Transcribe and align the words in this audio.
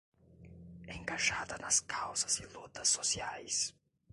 Engajada 0.97 1.55
nas 1.63 1.77
causas 1.91 2.39
e 2.39 2.45
lutas 2.47 2.89
sociais 2.89 3.71